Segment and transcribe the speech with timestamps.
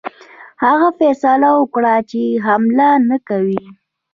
[0.63, 3.63] هغه فیصله وکړه چې حمله نه کوي.